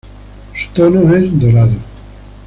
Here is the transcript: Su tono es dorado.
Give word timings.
Su 0.55 0.71
tono 0.73 1.15
es 1.15 1.39
dorado. 1.39 1.75